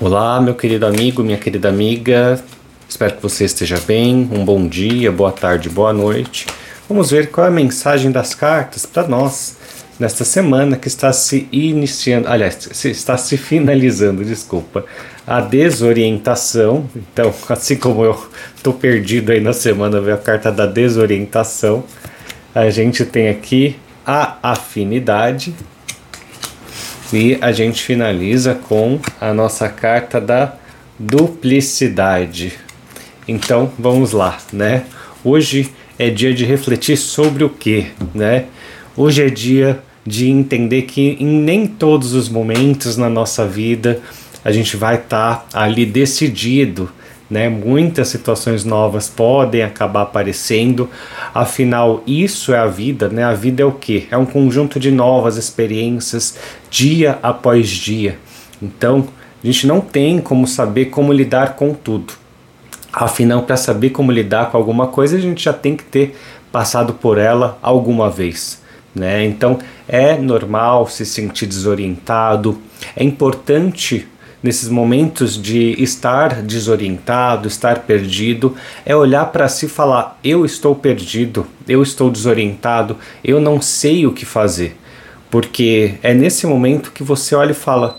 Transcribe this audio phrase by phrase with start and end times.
[0.00, 2.40] Olá, meu querido amigo, minha querida amiga.
[2.88, 4.28] Espero que você esteja bem.
[4.30, 6.46] Um bom dia, boa tarde, boa noite.
[6.88, 9.56] Vamos ver qual é a mensagem das cartas para nós
[9.98, 14.84] nesta semana que está se iniciando, aliás, está se finalizando, desculpa,
[15.26, 16.88] a desorientação.
[16.94, 18.16] Então, assim como eu
[18.54, 21.82] estou perdido aí na semana, veio a carta da desorientação.
[22.54, 23.74] A gente tem aqui
[24.06, 25.56] a afinidade,
[27.12, 30.54] e a gente finaliza com a nossa carta da
[30.98, 32.54] duplicidade.
[33.26, 34.84] Então vamos lá, né?
[35.24, 38.46] Hoje é dia de refletir sobre o que, né?
[38.96, 44.00] Hoje é dia de entender que em nem todos os momentos na nossa vida
[44.44, 46.90] a gente vai estar tá ali decidido
[47.30, 47.48] né?
[47.48, 50.88] Muitas situações novas podem acabar aparecendo.
[51.34, 53.24] Afinal, isso é a vida, né?
[53.24, 54.08] A vida é o que?
[54.10, 56.38] É um conjunto de novas experiências
[56.70, 58.18] dia após dia.
[58.62, 59.08] Então,
[59.42, 62.14] a gente não tem como saber como lidar com tudo.
[62.92, 66.16] Afinal, para saber como lidar com alguma coisa, a gente já tem que ter
[66.50, 68.60] passado por ela alguma vez.
[68.94, 69.24] Né?
[69.24, 72.58] Então é normal se sentir desorientado,
[72.96, 74.08] é importante
[74.42, 80.74] nesses momentos de estar desorientado, estar perdido, é olhar para si e falar: eu estou
[80.74, 84.76] perdido, eu estou desorientado, eu não sei o que fazer.
[85.30, 87.98] Porque é nesse momento que você olha e fala: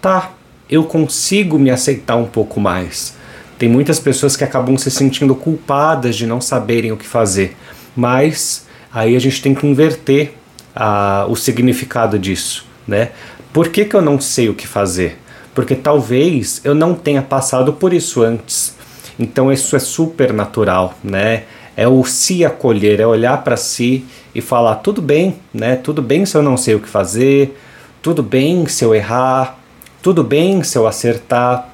[0.00, 0.32] tá,
[0.70, 3.16] eu consigo me aceitar um pouco mais.
[3.58, 7.56] Tem muitas pessoas que acabam se sentindo culpadas de não saberem o que fazer,
[7.94, 10.34] mas aí a gente tem que inverter
[10.74, 13.10] a, o significado disso, né?
[13.52, 15.21] Por que, que eu não sei o que fazer?
[15.54, 18.74] Porque talvez eu não tenha passado por isso antes.
[19.18, 21.44] Então isso é super natural, né?
[21.76, 25.76] É o se acolher, é olhar para si e falar tudo bem, né?
[25.76, 27.58] Tudo bem se eu não sei o que fazer,
[28.02, 29.58] tudo bem se eu errar,
[30.02, 31.68] tudo bem se eu acertar.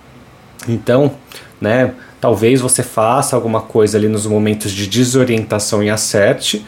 [0.69, 1.13] Então,
[1.61, 1.95] né?
[2.21, 6.67] Talvez você faça alguma coisa ali nos momentos de desorientação e acerte,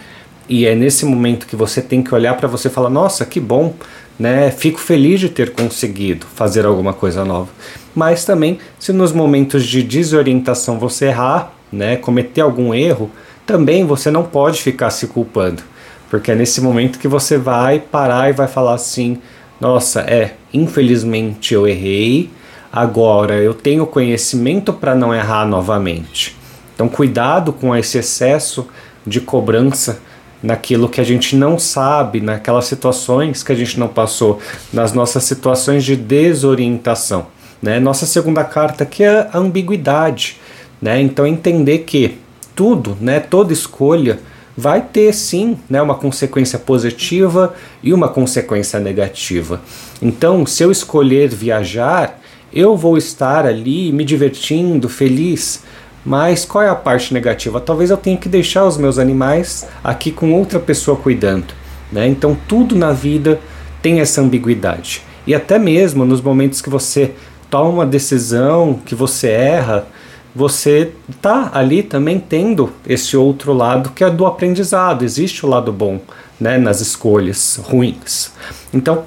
[0.49, 3.41] e é nesse momento que você tem que olhar para você e falar: "Nossa, que
[3.41, 3.75] bom,
[4.21, 4.51] né?
[4.51, 7.49] Fico feliz de ter conseguido fazer alguma coisa nova.
[7.95, 13.11] Mas também, se nos momentos de desorientação você errar, né, cometer algum erro,
[13.47, 15.63] também você não pode ficar se culpando,
[16.11, 19.19] porque é nesse momento que você vai parar e vai falar assim:
[19.59, 22.29] "Nossa, é, infelizmente eu errei,
[22.71, 26.37] agora eu tenho conhecimento para não errar novamente".
[26.75, 28.69] Então, cuidado com esse excesso
[29.07, 30.01] de cobrança
[30.43, 34.41] naquilo que a gente não sabe, naquelas situações que a gente não passou,
[34.73, 37.27] nas nossas situações de desorientação.
[37.63, 37.79] Né?
[37.79, 40.39] Nossa segunda carta aqui é a ambiguidade.
[40.81, 41.01] Né?
[41.01, 42.19] Então entender que
[42.55, 44.19] tudo, né, toda escolha
[44.57, 49.61] vai ter sim né, uma consequência positiva e uma consequência negativa.
[50.03, 52.21] Então, se eu escolher viajar,
[52.53, 55.63] eu vou estar ali me divertindo, feliz,
[56.05, 57.61] mas qual é a parte negativa?
[57.61, 61.53] Talvez eu tenha que deixar os meus animais aqui com outra pessoa cuidando.
[61.93, 62.07] Né?
[62.09, 63.41] Então tudo na vida
[63.83, 65.03] tem essa ambiguidade.
[65.27, 67.13] E até mesmo nos momentos que você
[67.51, 69.87] toma uma decisão, que você erra,
[70.35, 75.05] você tá ali também tendo esse outro lado que é do aprendizado.
[75.05, 76.01] Existe o lado bom
[76.39, 78.33] né, nas escolhas ruins.
[78.73, 79.05] Então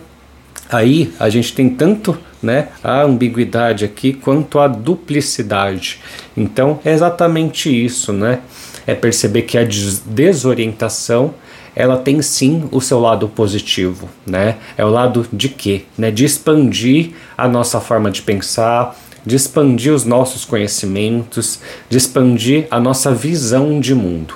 [0.69, 5.99] aí a gente tem tanto né, a ambiguidade aqui quanto a duplicidade.
[6.35, 8.39] Então é exatamente isso, né?
[8.85, 9.65] É perceber que a
[10.05, 11.33] desorientação
[11.75, 14.57] ela tem sim o seu lado positivo, né?
[14.77, 15.83] É o lado de quê?
[15.97, 16.11] Né?
[16.11, 18.95] De expandir a nossa forma de pensar,
[19.25, 21.59] de expandir os nossos conhecimentos,
[21.89, 24.35] de expandir a nossa visão de mundo.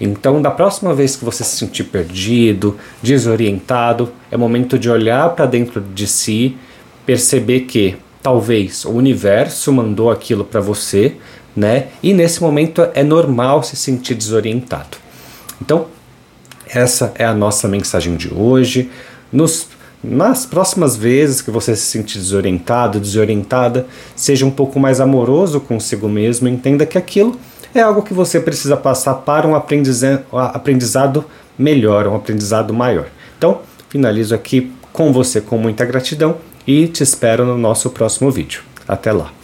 [0.00, 5.46] Então, da próxima vez que você se sentir perdido, desorientado, é momento de olhar para
[5.46, 6.56] dentro de si
[7.04, 11.16] perceber que talvez o universo mandou aquilo para você,
[11.56, 11.88] né?
[12.02, 14.98] E nesse momento é normal se sentir desorientado.
[15.60, 15.86] Então,
[16.68, 18.90] essa é a nossa mensagem de hoje.
[19.32, 19.68] Nos,
[20.02, 26.08] nas próximas vezes que você se sentir desorientado, desorientada, seja um pouco mais amoroso consigo
[26.08, 27.38] mesmo, entenda que aquilo
[27.74, 31.24] é algo que você precisa passar para um aprendizado, aprendizado
[31.58, 33.06] melhor, um aprendizado maior.
[33.36, 36.36] Então, finalizo aqui com você com muita gratidão
[36.66, 38.62] e te espero no nosso próximo vídeo.
[38.86, 39.37] Até lá!